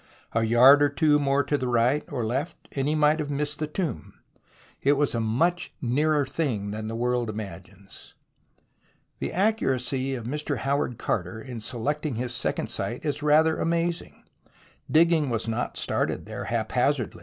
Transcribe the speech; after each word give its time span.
A 0.31 0.41
yard 0.43 0.81
or 0.81 0.89
two 0.89 1.19
more 1.19 1.43
to 1.43 1.59
the 1.59 1.67
right 1.67 2.03
or 2.11 2.25
left, 2.25 2.55
and 2.71 2.87
he 2.87 2.95
might 2.95 3.19
have 3.19 3.29
missed 3.29 3.59
the 3.59 3.67
tomb. 3.67 4.15
It 4.81 4.93
was 4.93 5.13
a 5.13 5.19
much 5.19 5.75
nearer 5.79 6.25
thing 6.25 6.71
than 6.71 6.87
the 6.87 6.95
world 6.95 7.29
imagines. 7.29 8.15
The 9.19 9.31
accuracy 9.31 10.15
of 10.15 10.25
Mr. 10.25 10.57
Howard 10.57 10.97
Carter 10.97 11.39
in 11.39 11.59
selecting 11.59 12.15
his 12.15 12.33
second 12.33 12.71
site 12.71 13.05
is 13.05 13.21
rather 13.21 13.57
amazing. 13.59 14.23
Digging 14.89 15.29
was 15.29 15.47
not 15.47 15.77
started 15.77 16.25
there 16.25 16.45
haphazard. 16.45 17.13